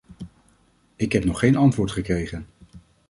[0.95, 2.47] Ik heb nog geen antwoord gekregen.